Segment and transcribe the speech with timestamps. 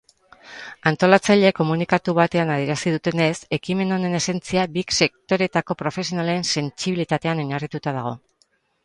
[0.91, 8.17] Antolatzaileek komunikatu bateanadierazi dutenez, ekimen honen esentzia bi sektoreetako profesionalensentsibilitatean oinarrituta dago.